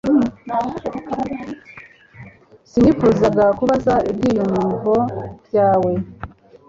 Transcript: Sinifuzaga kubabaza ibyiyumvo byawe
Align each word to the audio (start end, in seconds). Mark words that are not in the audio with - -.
Sinifuzaga 2.69 3.45
kubabaza 3.57 3.95
ibyiyumvo 4.11 4.95
byawe 5.45 5.91